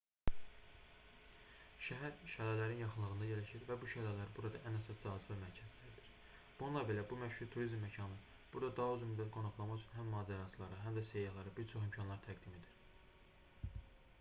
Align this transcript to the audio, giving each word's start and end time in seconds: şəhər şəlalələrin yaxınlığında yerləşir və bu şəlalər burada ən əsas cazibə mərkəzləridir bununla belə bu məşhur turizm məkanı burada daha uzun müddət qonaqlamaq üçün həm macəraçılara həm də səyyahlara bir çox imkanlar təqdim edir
şəhər 1.87 2.15
şəlalələrin 2.35 2.79
yaxınlığında 2.83 3.27
yerləşir 3.31 3.65
və 3.67 3.75
bu 3.83 3.89
şəlalər 3.91 4.31
burada 4.39 4.61
ən 4.69 4.77
əsas 4.79 4.97
cazibə 5.03 5.37
mərkəzləridir 5.43 6.09
bununla 6.63 6.83
belə 6.93 7.03
bu 7.11 7.19
məşhur 7.25 7.51
turizm 7.57 7.85
məkanı 7.89 8.17
burada 8.55 8.73
daha 8.81 8.95
uzun 8.97 9.11
müddət 9.13 9.31
qonaqlamaq 9.37 9.79
üçün 9.83 9.95
həm 9.99 10.11
macəraçılara 10.17 10.81
həm 10.87 10.97
də 11.01 11.05
səyyahlara 11.13 11.55
bir 11.61 11.69
çox 11.75 11.87
imkanlar 11.91 12.25
təqdim 12.29 12.57
edir 12.63 13.79